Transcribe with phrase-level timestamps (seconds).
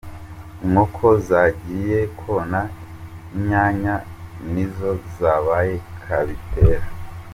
[0.63, 2.61] Inkoko zagiye kona
[3.35, 3.95] inyanya
[4.53, 6.85] nizo zabaye kabitera.